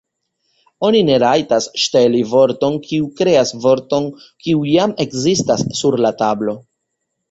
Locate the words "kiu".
2.89-3.07, 4.27-4.67